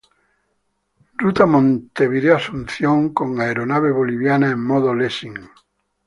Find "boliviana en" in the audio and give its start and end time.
3.91-4.63